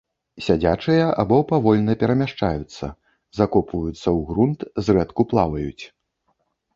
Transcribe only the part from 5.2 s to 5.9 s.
плаваюць.